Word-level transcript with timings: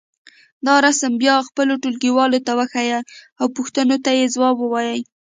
دا 0.65 0.73
رسم 0.85 1.11
بیا 1.21 1.35
خپلو 1.47 1.73
ټولګيوالو 1.81 2.39
ته 2.45 2.51
وښیئ 2.59 2.91
او 3.39 3.45
پوښتنو 3.55 3.97
ته 4.05 4.11
یې 4.17 4.25
ځواب 4.35 4.55
ووایئ. 4.59 5.01